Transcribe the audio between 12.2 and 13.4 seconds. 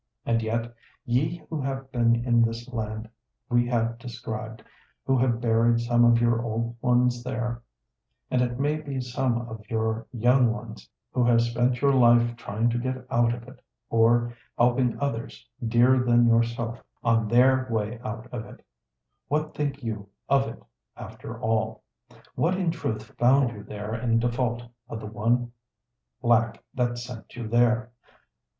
trying to get out